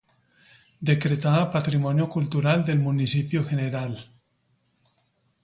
Decretada 0.89 1.51
Patrimonio 1.51 2.09
Cultural 2.09 2.65
del 2.65 2.79
Municipio 2.79 3.43
Gral. 3.45 4.03